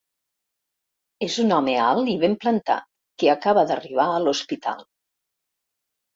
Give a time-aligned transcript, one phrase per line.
[1.27, 2.89] És un home alt i ben plantat
[3.25, 4.85] que acaba d'arribar a l'hospital.